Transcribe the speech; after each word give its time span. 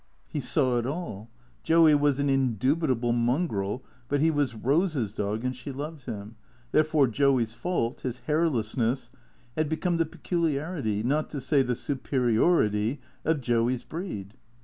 He 0.27 0.39
saw 0.39 0.79
it 0.79 0.87
all. 0.87 1.29
Joey 1.61 1.93
was 1.93 2.17
an 2.17 2.27
indubitable 2.27 3.13
mongrel, 3.13 3.83
but 4.09 4.19
he 4.19 4.31
was 4.31 4.55
Rose's 4.55 5.13
dog, 5.13 5.45
and 5.45 5.55
she 5.55 5.71
loved 5.71 6.05
him, 6.05 6.37
therefore 6.71 7.05
Joey's 7.07 7.53
fault, 7.53 8.01
his 8.01 8.17
hair 8.25 8.49
lessness, 8.49 9.11
had 9.55 9.69
become 9.69 9.97
the 9.97 10.07
peculiarity, 10.07 11.03
not 11.03 11.29
to 11.29 11.39
say 11.39 11.61
the 11.61 11.75
superiority, 11.75 12.99
of 13.23 13.41
Joey's 13.41 13.83
breed. 13.83 14.33